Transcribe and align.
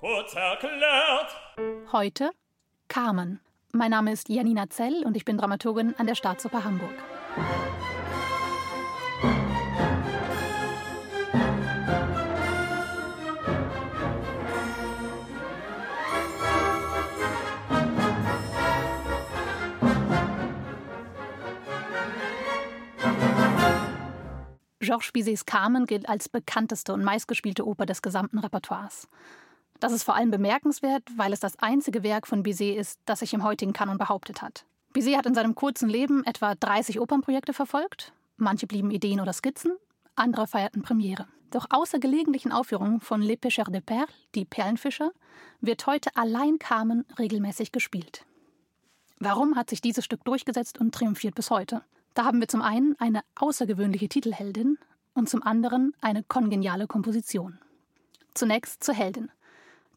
Kurz 0.00 0.34
erklärt. 0.34 1.36
Heute 1.92 2.30
Carmen. 2.88 3.38
Mein 3.72 3.90
Name 3.90 4.12
ist 4.12 4.30
Janina 4.30 4.70
Zell 4.70 5.02
und 5.04 5.14
ich 5.14 5.26
bin 5.26 5.36
Dramaturgin 5.36 5.94
an 5.98 6.06
der 6.06 6.14
Staatsoper 6.14 6.64
Hamburg. 6.64 6.94
Georges 24.78 25.12
Bizets 25.12 25.44
Carmen 25.44 25.84
gilt 25.84 26.08
als 26.08 26.30
bekannteste 26.30 26.94
und 26.94 27.04
meistgespielte 27.04 27.66
Oper 27.66 27.84
des 27.84 28.00
gesamten 28.00 28.38
Repertoires. 28.38 29.06
Das 29.80 29.92
ist 29.92 30.02
vor 30.02 30.14
allem 30.14 30.30
bemerkenswert, 30.30 31.02
weil 31.16 31.32
es 31.32 31.40
das 31.40 31.58
einzige 31.58 32.02
Werk 32.02 32.26
von 32.26 32.42
Bizet 32.42 32.76
ist, 32.76 33.00
das 33.06 33.20
sich 33.20 33.32
im 33.32 33.42
heutigen 33.42 33.72
Kanon 33.72 33.96
behauptet 33.96 34.42
hat. 34.42 34.66
Bizet 34.92 35.16
hat 35.16 35.26
in 35.26 35.34
seinem 35.34 35.54
kurzen 35.54 35.88
Leben 35.88 36.24
etwa 36.24 36.54
30 36.54 37.00
Opernprojekte 37.00 37.54
verfolgt. 37.54 38.12
Manche 38.36 38.66
blieben 38.66 38.90
Ideen 38.90 39.20
oder 39.20 39.32
Skizzen, 39.32 39.72
andere 40.16 40.46
feierten 40.46 40.82
Premiere. 40.82 41.26
Doch 41.50 41.66
außer 41.70 41.98
gelegentlichen 41.98 42.52
Aufführungen 42.52 43.00
von 43.00 43.22
Les 43.22 43.38
Pêcheurs 43.38 43.70
de 43.70 43.80
Perles, 43.80 44.10
die 44.34 44.44
Perlenfischer, 44.44 45.12
wird 45.60 45.86
heute 45.86 46.14
allein 46.14 46.58
Carmen 46.58 47.04
regelmäßig 47.18 47.72
gespielt. 47.72 48.24
Warum 49.18 49.56
hat 49.56 49.70
sich 49.70 49.80
dieses 49.80 50.04
Stück 50.04 50.24
durchgesetzt 50.24 50.78
und 50.78 50.94
triumphiert 50.94 51.34
bis 51.34 51.50
heute? 51.50 51.82
Da 52.14 52.24
haben 52.24 52.40
wir 52.40 52.48
zum 52.48 52.62
einen 52.62 52.96
eine 52.98 53.22
außergewöhnliche 53.36 54.08
Titelheldin 54.08 54.78
und 55.14 55.28
zum 55.28 55.42
anderen 55.42 55.94
eine 56.00 56.22
kongeniale 56.22 56.86
Komposition. 56.86 57.58
Zunächst 58.34 58.84
zur 58.84 58.94
Heldin. 58.94 59.30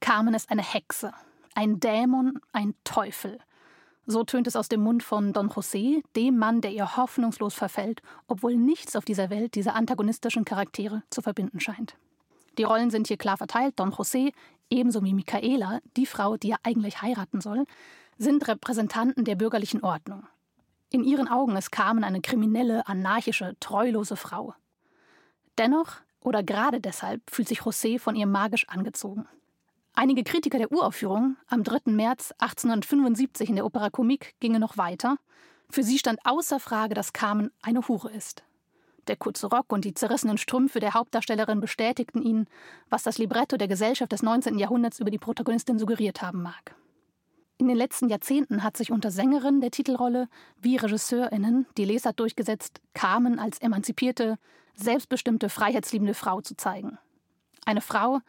Carmen 0.04 0.34
ist 0.34 0.52
eine 0.52 0.62
Hexe, 0.62 1.14
ein 1.56 1.80
Dämon, 1.80 2.42
ein 2.52 2.76
Teufel. 2.84 3.40
So 4.06 4.26
tönt 4.26 4.48
es 4.48 4.58
aus 4.58 4.68
dem 4.68 4.82
Mund 4.82 5.02
von 5.02 5.32
Don 5.32 5.48
José, 5.50 6.04
dem 6.18 6.38
Mann, 6.38 6.60
der 6.60 6.74
ihr 6.74 6.98
hoffnungslos 6.98 7.54
verfällt, 7.54 8.02
obwohl 8.28 8.58
nichts 8.58 8.98
auf 8.98 9.06
dieser 9.06 9.30
Welt 9.30 9.56
diese 9.56 9.76
antagonistischen 9.76 10.44
Charaktere 10.44 11.04
zu 11.10 11.22
verbinden 11.22 11.62
scheint. 11.62 11.96
Die 12.58 12.64
Rollen 12.64 12.90
sind 12.90 13.08
hier 13.08 13.16
klar 13.16 13.38
verteilt. 13.38 13.80
Don 13.80 13.94
José, 13.94 14.34
ebenso 14.70 15.06
wie 15.06 15.14
Michaela, 15.14 15.80
die 15.96 16.06
Frau, 16.06 16.36
die 16.36 16.52
er 16.52 16.60
eigentlich 16.64 17.02
heiraten 17.02 17.40
soll, 17.40 17.64
sind 18.18 18.46
Repräsentanten 18.46 19.24
der 19.24 19.36
bürgerlichen 19.36 19.84
Ordnung. 19.84 20.28
In 20.90 21.06
ihren 21.06 21.30
Augen 21.30 21.56
ist 21.56 21.72
Carmen 21.72 22.04
eine 22.04 22.20
kriminelle, 22.20 22.86
anarchische, 22.90 23.56
treulose 23.62 24.18
Frau. 24.18 24.54
Dennoch, 25.58 26.02
oder 26.20 26.44
gerade 26.44 26.82
deshalb, 26.82 27.22
fühlt 27.32 27.48
sich 27.48 27.62
José 27.62 28.00
von 28.00 28.18
ihr 28.18 28.28
magisch 28.28 28.68
angezogen. 28.68 29.30
Einige 29.96 30.24
Kritiker 30.24 30.58
der 30.58 30.72
Uraufführung 30.72 31.38
am 31.48 31.64
3. 31.64 31.92
März 31.92 32.34
1875 32.40 33.50
in 33.50 33.56
der 33.56 33.66
Opera 33.66 33.92
Comique 33.92 34.34
gingen 34.40 34.60
noch 34.60 34.78
weiter. 34.78 35.18
Für 35.70 35.84
sie 35.84 36.00
stand 36.00 36.20
außer 36.26 36.60
Frage, 36.60 36.96
dass 36.96 37.14
Carmen 37.14 37.52
eine 37.62 37.88
Hure 37.88 38.12
ist. 38.12 38.44
Der 39.08 39.18
kurze 39.18 39.48
Rock 39.48 39.72
und 39.72 39.86
die 39.86 39.94
zerrissenen 39.94 40.40
Strümpfe 40.40 40.80
der 40.80 40.96
Hauptdarstellerin 40.96 41.60
bestätigten 41.60 42.24
ihnen, 42.24 42.48
was 42.90 43.04
das 43.04 43.20
Libretto 43.20 43.58
der 43.58 43.68
Gesellschaft 43.68 44.12
des 44.12 44.24
19. 44.24 44.58
Jahrhunderts 44.58 45.00
über 45.00 45.12
die 45.12 45.20
Protagonistin 45.20 45.78
suggeriert 45.78 46.24
haben 46.24 46.42
mag. 46.42 46.76
In 47.60 47.68
den 47.68 47.78
letzten 47.78 48.10
Jahrzehnten 48.10 48.64
hat 48.64 48.78
sich 48.78 48.92
unter 48.92 49.12
Sängerinnen 49.12 49.62
der 49.62 49.72
Titelrolle 49.72 50.28
wie 50.60 50.78
RegisseurInnen 50.78 51.68
die 51.78 51.86
Lesart 51.86 52.20
durchgesetzt, 52.20 52.82
Carmen 52.96 53.38
als 53.38 53.60
emanzipierte, 53.60 54.40
selbstbestimmte, 54.74 55.50
freiheitsliebende 55.50 56.16
Frau 56.16 56.42
zu 56.42 56.58
zeigen. 56.58 56.98
Eine 57.66 57.82
Frau, 57.82 58.22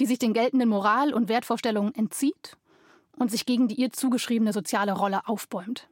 die 0.00 0.06
sich 0.06 0.18
den 0.18 0.32
geltenden 0.34 0.68
Moral- 0.68 1.14
und 1.14 1.28
Wertvorstellungen 1.28 1.94
entzieht 1.94 2.56
und 3.16 3.30
sich 3.30 3.46
gegen 3.46 3.68
die 3.68 3.76
ihr 3.76 3.92
zugeschriebene 3.92 4.52
soziale 4.52 4.92
Rolle 4.92 5.26
aufbäumt. 5.28 5.88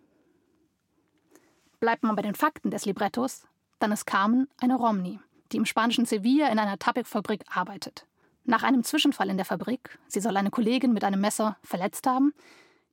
Bleibt 1.81 2.02
man 2.02 2.17
bei 2.17 2.23
den 2.23 2.35
Fakten 2.35 2.70
des 2.70 2.85
Librettos, 2.85 3.46
dann 3.79 3.92
ist 3.92 4.07
Carmen 4.07 4.48
eine 4.61 4.77
Romney, 4.77 5.18
die 5.51 5.57
im 5.57 5.67
spanischen 5.67 6.07
Sevilla 6.07 6.48
in 6.48 6.58
einer 6.58 6.79
Tabakfabrik 6.79 7.45
arbeitet. 7.48 8.07
Nach 8.45 8.63
einem 8.63 8.83
Zwischenfall 8.83 9.30
in 9.30 9.36
der 9.36 9.46
Fabrik, 9.46 9.98
sie 10.08 10.20
soll 10.20 10.36
eine 10.36 10.51
Kollegin 10.51 10.92
mit 10.92 11.05
einem 11.05 11.20
Messer 11.20 11.57
verletzt 11.63 12.07
haben, 12.07 12.34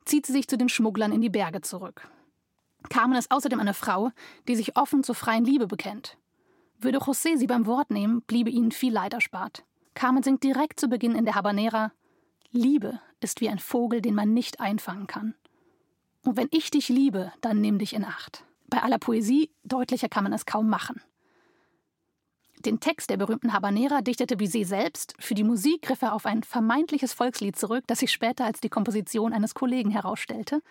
zieht 0.06 0.26
sie 0.26 0.34
sich 0.34 0.47
zu 0.47 0.58
den 0.58 0.70
Schmugglern 0.70 1.12
in 1.12 1.22
die 1.22 1.30
Berge 1.30 1.62
zurück. 1.62 2.08
Carmen 2.90 3.18
ist 3.18 3.31
außerdem 3.31 3.59
eine 3.59 3.74
Frau, 3.74 4.12
die 4.47 4.56
sich 4.56 4.78
offen 4.78 5.03
zur 5.03 5.16
freien 5.16 5.46
Liebe 5.46 5.68
bekennt. 5.68 6.18
Würde 6.80 7.00
José 7.00 7.38
sie 7.38 7.47
beim 7.47 7.66
Wort 7.66 7.91
nehmen, 7.91 8.22
bliebe 8.22 8.50
ihnen 8.50 8.72
viel 8.72 8.94
Leid 8.94 9.14
erspart. 9.14 9.64
Carmen 10.00 10.24
singt 10.24 10.46
direkt 10.46 10.80
zu 10.80 10.88
Beginn 10.88 11.14
in 11.14 11.26
der 11.26 11.36
Habanera: 11.36 11.92
Liebe 12.52 13.02
ist 13.20 13.42
wie 13.42 13.50
ein 13.50 13.60
Vogel, 13.60 14.02
den 14.02 14.16
man 14.16 14.34
nicht 14.34 14.62
einfangen 14.62 15.08
kann. 15.08 15.36
Und 16.24 16.38
wenn 16.38 16.48
ich 16.52 16.72
dich 16.72 16.88
liebe, 16.88 17.34
dann 17.42 17.60
nimm 17.60 17.80
dich 17.80 17.94
in 17.94 18.06
Acht. 18.06 18.46
Bei 18.70 18.82
aller 18.82 18.98
Poesie 18.98 19.52
deutlicher 19.66 20.08
kann 20.08 20.24
man 20.24 20.32
es 20.32 20.46
kaum 20.46 20.70
machen. 20.70 21.02
Den 22.59 22.80
Text 22.80 23.09
der 23.09 23.18
berühmten 23.18 23.52
Habanera 23.52 24.00
dichtete 24.00 24.38
Bizet 24.38 24.68
selbst. 24.68 25.16
Für 25.20 25.34
die 25.34 25.44
Musik 25.44 25.82
griff 25.82 26.02
er 26.02 26.14
auf 26.14 26.26
ein 26.26 26.44
vermeintliches 26.44 27.12
Volkslied 27.12 27.58
zurück, 27.58 27.84
das 27.88 28.00
sich 28.00 28.14
später 28.14 28.46
als 28.46 28.62
die 28.62 28.70
Komposition 28.70 29.34
eines 29.34 29.54
Kollegen 29.54 29.92
herausstellte. 29.92 30.62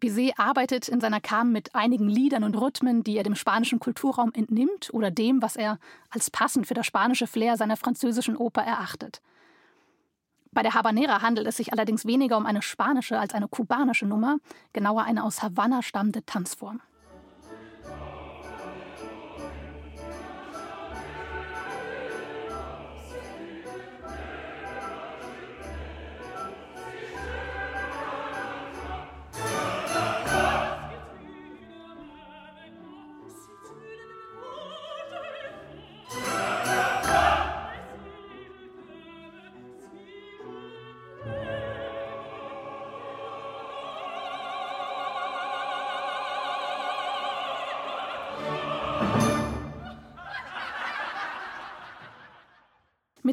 Bizet 0.00 0.38
arbeitet 0.38 0.88
in 0.88 1.00
seiner 1.00 1.20
Kam 1.20 1.52
mit 1.52 1.74
einigen 1.74 2.08
Liedern 2.08 2.44
und 2.44 2.54
Rhythmen, 2.56 3.02
die 3.02 3.16
er 3.16 3.22
dem 3.22 3.34
spanischen 3.34 3.80
Kulturraum 3.80 4.32
entnimmt 4.32 4.90
oder 4.92 5.10
dem, 5.10 5.42
was 5.42 5.56
er 5.56 5.78
als 6.10 6.30
passend 6.30 6.66
für 6.66 6.74
das 6.74 6.86
spanische 6.86 7.26
Flair 7.26 7.56
seiner 7.56 7.76
französischen 7.76 8.36
Oper 8.36 8.62
erachtet. 8.62 9.20
Bei 10.52 10.62
der 10.62 10.74
Habanera 10.74 11.22
handelt 11.22 11.46
es 11.46 11.56
sich 11.56 11.72
allerdings 11.72 12.06
weniger 12.06 12.36
um 12.36 12.46
eine 12.46 12.62
spanische 12.62 13.18
als 13.18 13.34
eine 13.34 13.48
kubanische 13.48 14.06
Nummer, 14.06 14.38
genauer 14.72 15.02
eine 15.02 15.24
aus 15.24 15.42
Havanna 15.42 15.82
stammende 15.82 16.24
Tanzform. 16.24 16.80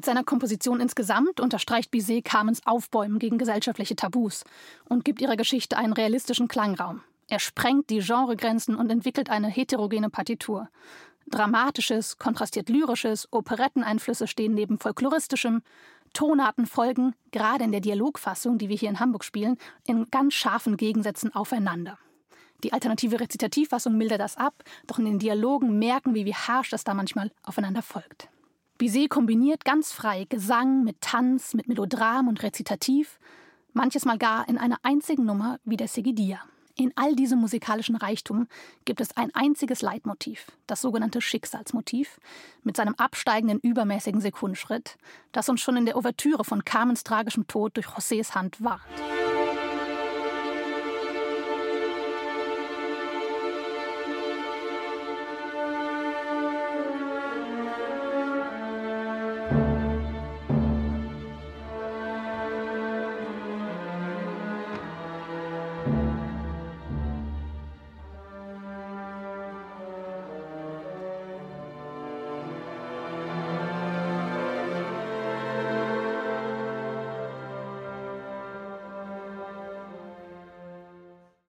Mit 0.06 0.14
seiner 0.14 0.24
Komposition 0.24 0.82
insgesamt 0.82 1.40
unterstreicht 1.40 1.90
Bizet 1.90 2.26
Carmens 2.26 2.62
Aufbäumen 2.68 3.18
gegen 3.18 3.40
gesellschaftliche 3.40 3.96
Tabus 3.96 4.44
und 4.88 5.04
gibt 5.04 5.20
ihrer 5.20 5.36
Geschichte 5.36 5.78
einen 5.78 5.94
realistischen 5.94 6.48
Klangraum. 6.48 7.02
Er 7.28 7.40
sprengt 7.40 7.90
die 7.90 8.02
Genregrenzen 8.02 8.76
und 8.76 8.92
entwickelt 8.92 9.32
eine 9.32 9.48
heterogene 9.48 10.12
Partitur. 10.12 10.70
Dramatisches, 11.26 12.20
kontrastiert 12.20 12.70
lyrisches, 12.70 13.28
Operetteneinflüsse 13.32 14.28
stehen 14.28 14.54
neben 14.54 14.78
folkloristischem, 14.78 15.64
Tonarten 16.14 16.68
folgen, 16.68 17.16
gerade 17.32 17.64
in 17.64 17.72
der 17.72 17.82
Dialogfassung, 17.82 18.60
die 18.60 18.70
wir 18.70 18.78
hier 18.78 18.90
in 18.90 19.00
Hamburg 19.00 19.24
spielen, 19.24 19.58
in 19.88 20.06
ganz 20.12 20.36
scharfen 20.36 20.78
Gegensätzen 20.78 21.34
aufeinander. 21.34 21.98
Die 22.64 22.74
alternative 22.74 23.20
Rezitativfassung 23.20 23.98
mildert 23.98 24.20
das 24.20 24.38
ab, 24.38 24.64
doch 24.86 25.00
in 25.00 25.06
den 25.06 25.18
Dialogen 25.18 25.80
merken 25.80 26.14
wir, 26.14 26.26
wie 26.26 26.36
harsch 26.36 26.70
das 26.70 26.84
da 26.84 26.94
manchmal 26.94 27.32
aufeinander 27.42 27.82
folgt. 27.82 28.30
Bizet 28.78 29.10
kombiniert 29.10 29.64
ganz 29.64 29.94
frei 29.94 30.26
Gesang 30.26 30.84
mit 30.84 31.00
Tanz, 31.00 31.54
mit 31.54 31.70
Melodram 31.70 32.28
und 32.28 32.44
Rezitativ, 32.44 33.20
manches 33.72 34.04
Mal 34.04 34.18
gar 34.18 34.50
in 34.50 34.58
einer 34.58 34.80
einzigen 34.84 35.24
Nummer 35.24 35.60
wie 35.64 35.78
der 35.78 35.88
Segidia. 35.88 36.42
In 36.78 36.92
all 36.98 37.16
diesem 37.16 37.40
musikalischen 37.40 37.96
Reichtum 37.96 38.48
gibt 38.84 39.00
es 39.00 39.16
ein 39.16 39.34
einziges 39.34 39.82
Leitmotiv, 39.82 40.52
das 40.68 40.82
sogenannte 40.82 41.22
Schicksalsmotiv, 41.22 42.20
mit 42.64 42.76
seinem 42.76 42.96
absteigenden 42.96 43.62
übermäßigen 43.62 44.20
Sekundenschritt, 44.20 44.98
das 45.32 45.48
uns 45.48 45.62
schon 45.62 45.78
in 45.78 45.86
der 45.86 45.96
Ouvertüre 45.96 46.44
von 46.44 46.66
Carmens 46.66 47.06
tragischem 47.06 47.48
Tod 47.48 47.78
durch 47.78 47.88
Josés 47.88 48.36
Hand 48.36 48.62
warnt. 48.62 48.84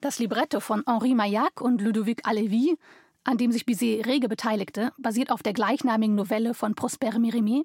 Das 0.01 0.19
Libretto 0.19 0.61
von 0.61 0.85
Henri 0.87 1.15
Maillac 1.15 1.63
und 1.63 1.81
Ludovic 1.81 2.29
Alevi, 2.29 2.77
an 3.25 3.39
dem 3.39 3.51
sich 3.51 3.65
Bizet 3.65 4.07
rege 4.07 4.29
beteiligte, 4.29 4.93
basiert 4.99 5.31
auf 5.31 5.43
der 5.43 5.55
gleichnamigen 5.55 6.15
Novelle 6.15 6.53
von 6.53 6.75
Prosper 6.75 7.13
Mérimée, 7.19 7.65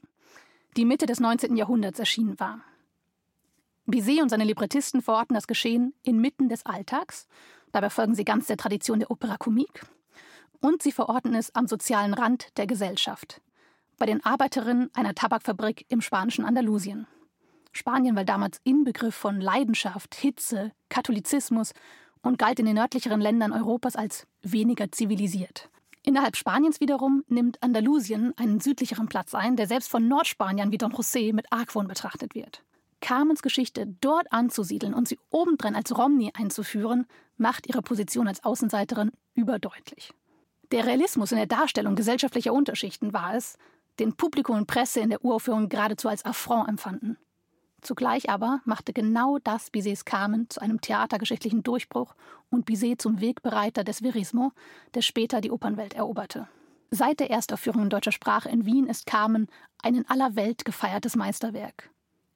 die 0.78 0.86
Mitte 0.86 1.06
des 1.06 1.20
19. 1.20 1.58
Jahrhunderts 1.58 2.00
erschienen 2.00 2.40
war. 2.40 2.62
Bizet 3.86 4.22
und 4.22 4.30
seine 4.30 4.46
Librettisten 4.46 5.02
verorten 5.02 5.34
das 5.34 5.46
Geschehen 5.46 5.94
inmitten 6.04 6.48
des 6.48 6.66
Alltags, 6.66 7.28
dabei 7.74 7.90
folgen 7.90 8.16
sie 8.16 8.24
ganz 8.24 8.48
der 8.48 8.58
Tradition 8.58 9.00
der 9.00 9.12
Opera 9.12 9.36
Comique, 9.36 9.86
und 10.62 10.82
sie 10.82 10.94
verorten 10.94 11.36
es 11.36 11.54
am 11.54 11.68
sozialen 11.68 12.14
Rand 12.14 12.58
der 12.58 12.66
Gesellschaft, 12.66 13.42
bei 13.98 14.06
den 14.06 14.24
Arbeiterinnen 14.24 14.90
einer 14.94 15.16
Tabakfabrik 15.16 15.86
im 15.90 16.00
spanischen 16.00 16.46
Andalusien. 16.46 17.08
Spanien 17.74 18.16
war 18.16 18.26
damals 18.26 18.62
Inbegriff 18.64 19.16
von 19.16 19.42
Leidenschaft, 19.42 20.16
Hitze, 20.16 20.72
Katholizismus 20.88 21.74
und 22.22 22.38
galt 22.38 22.60
in 22.60 22.66
den 22.66 22.76
nördlicheren 22.76 23.22
Ländern 23.22 23.52
Europas 23.52 23.96
als 23.96 24.28
weniger 24.42 24.92
zivilisiert. 24.92 25.70
Innerhalb 26.04 26.36
Spaniens 26.36 26.80
wiederum 26.80 27.24
nimmt 27.28 27.62
Andalusien 27.62 28.34
einen 28.38 28.60
südlicheren 28.60 29.08
Platz 29.08 29.36
ein, 29.36 29.56
der 29.56 29.68
selbst 29.68 29.90
von 29.90 30.08
Nordspaniern 30.08 30.72
wie 30.72 30.78
Don 30.78 30.94
José 30.94 31.34
mit 31.34 31.52
Argwohn 31.52 31.88
betrachtet 31.88 32.34
wird. 32.34 32.64
Carmens 33.02 33.42
Geschichte 33.42 33.88
dort 34.02 34.32
anzusiedeln 34.32 34.94
und 34.94 35.08
sie 35.08 35.20
obendrein 35.30 35.76
als 35.76 35.96
Romney 35.96 36.32
einzuführen, 36.34 37.06
macht 37.38 37.68
ihre 37.68 37.82
Position 37.82 38.28
als 38.28 38.44
Außenseiterin 38.44 39.12
überdeutlich. 39.34 40.14
Der 40.72 40.86
Realismus 40.86 41.32
in 41.32 41.38
der 41.38 41.48
Darstellung 41.48 41.96
gesellschaftlicher 41.96 42.54
Unterschichten 42.54 43.14
war 43.14 43.36
es, 43.36 43.58
den 44.00 44.16
Publikum 44.16 44.58
und 44.58 44.68
Presse 44.68 45.02
in 45.02 45.10
der 45.10 45.24
Uraufführung 45.26 45.68
geradezu 45.68 46.08
als 46.08 46.24
Affront 46.24 46.70
empfanden. 46.70 47.18
Zugleich 47.82 48.30
aber 48.30 48.62
machte 48.64 48.94
genau 48.94 49.40
das 49.40 49.72
Bizets 49.72 50.06
Carmen 50.06 50.50
zu 50.50 50.62
einem 50.62 50.82
theatergeschichtlichen 50.82 51.64
Durchbruch 51.64 52.16
und 52.50 52.66
Bizet 52.66 53.02
zum 53.02 53.22
Wegbereiter 53.22 53.84
des 53.84 54.02
Verismo, 54.02 54.52
der 54.94 55.02
später 55.02 55.42
die 55.42 55.52
Opernwelt 55.52 55.96
eroberte. 55.96 56.48
Seit 56.92 57.20
der 57.20 57.32
Erstaufführung 57.32 57.84
in 57.84 57.90
deutscher 57.90 58.12
Sprache 58.12 58.50
in 58.50 58.66
Wien 58.66 58.86
ist 58.86 59.06
Carmen 59.06 59.48
ein 59.82 59.96
in 59.96 60.10
aller 60.10 60.36
Welt 60.36 60.64
gefeiertes 60.64 61.16
Meisterwerk. 61.16 61.90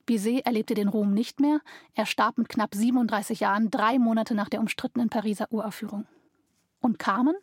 Bizet 0.06 0.46
erlebte 0.46 0.74
den 0.74 0.88
Ruhm 0.88 1.14
nicht 1.14 1.40
mehr, 1.40 1.60
er 1.94 2.06
starb 2.06 2.38
mit 2.38 2.50
knapp 2.50 2.74
37 2.74 3.40
Jahren 3.40 3.70
drei 3.70 4.00
Monate 4.00 4.34
nach 4.34 4.50
der 4.50 4.62
umstrittenen 4.62 5.10
Pariser 5.10 5.52
Uraufführung. 5.52 6.08
Und 6.80 7.00
Carmen 7.00 7.36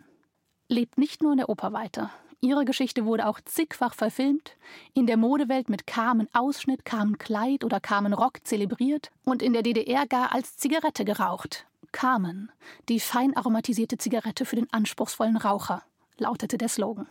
lebt 0.68 0.98
nicht 0.98 1.22
nur 1.22 1.32
in 1.32 1.38
der 1.38 1.48
Oper 1.48 1.72
weiter. 1.72 2.10
Ihre 2.44 2.64
Geschichte 2.64 3.04
wurde 3.04 3.28
auch 3.28 3.38
zigfach 3.44 3.94
verfilmt, 3.94 4.56
in 4.94 5.06
der 5.06 5.16
Modewelt 5.16 5.68
mit 5.68 5.86
Carmen 5.86 6.28
Ausschnitt, 6.32 6.84
Carmen 6.84 7.16
Kleid 7.16 7.62
oder 7.62 7.78
Carmen 7.78 8.12
Rock 8.12 8.40
zelebriert 8.42 9.12
und 9.24 9.42
in 9.42 9.52
der 9.52 9.62
DDR 9.62 10.08
gar 10.08 10.32
als 10.34 10.56
Zigarette 10.56 11.04
geraucht. 11.04 11.66
Carmen, 11.92 12.50
die 12.88 12.98
fein 12.98 13.36
aromatisierte 13.36 13.96
Zigarette 13.96 14.44
für 14.44 14.56
den 14.56 14.66
anspruchsvollen 14.72 15.36
Raucher, 15.36 15.84
lautete 16.18 16.58
der 16.58 16.68
Slogan. 16.68 17.06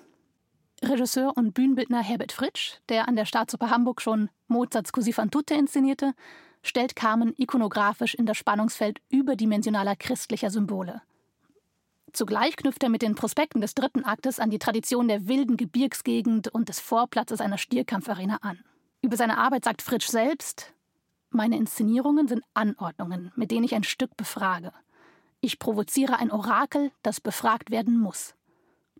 Regisseur 0.83 1.37
und 1.37 1.53
Bühnenbildner 1.53 2.01
Herbert 2.01 2.33
Fritsch, 2.33 2.79
der 2.89 3.07
an 3.07 3.15
der 3.15 3.25
Staatsoper 3.25 3.69
Hamburg 3.69 4.01
schon 4.01 4.29
Mozarts 4.49 4.91
Così 4.91 5.13
fan 5.13 5.31
tutte 5.31 5.53
inszenierte, 5.53 6.13
stellt 6.61 6.97
Carmen 6.97 7.33
ikonografisch 7.37 8.15
in 8.15 8.25
das 8.25 8.35
Spannungsfeld 8.35 8.99
überdimensionaler 9.09 9.95
christlicher 9.95 10.49
Symbole. 10.49 11.01
Zugleich 12.13 12.57
knüpft 12.57 12.83
er 12.83 12.89
mit 12.89 13.01
den 13.01 13.15
Prospekten 13.15 13.61
des 13.61 13.73
dritten 13.73 14.03
Aktes 14.03 14.39
an 14.39 14.49
die 14.49 14.59
Tradition 14.59 15.07
der 15.07 15.27
wilden 15.27 15.55
Gebirgsgegend 15.55 16.49
und 16.49 16.67
des 16.67 16.79
Vorplatzes 16.79 17.39
einer 17.39 17.57
Stierkampfarena 17.57 18.37
an. 18.41 18.59
Über 19.01 19.15
seine 19.15 19.37
Arbeit 19.37 19.63
sagt 19.63 19.81
Fritsch 19.81 20.07
selbst: 20.07 20.73
Meine 21.29 21.57
Inszenierungen 21.57 22.27
sind 22.27 22.43
Anordnungen, 22.53 23.31
mit 23.35 23.51
denen 23.51 23.63
ich 23.63 23.75
ein 23.75 23.83
Stück 23.83 24.17
befrage. 24.17 24.73
Ich 25.39 25.57
provoziere 25.57 26.17
ein 26.17 26.31
Orakel, 26.31 26.91
das 27.01 27.21
befragt 27.21 27.71
werden 27.71 27.97
muss. 27.97 28.35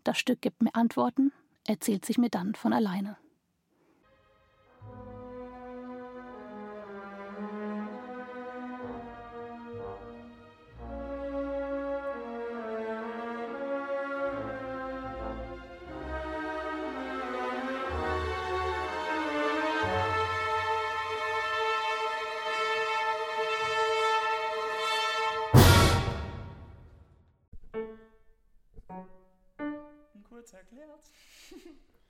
Das 0.04 0.18
Stück 0.18 0.40
gibt 0.40 0.62
mir 0.62 0.74
Antworten, 0.74 1.32
erzählt 1.66 2.04
sich 2.04 2.18
mir 2.18 2.30
dann 2.30 2.54
von 2.54 2.72
alleine. 2.72 3.16
Kurz 30.72 30.80
erklärt. 30.80 31.10